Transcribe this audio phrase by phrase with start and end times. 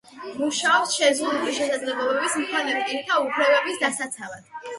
[0.37, 4.51] მუშაობს შეზღუდული შესაძლებლობის მქონე პირთა უფლებების დასაცავად.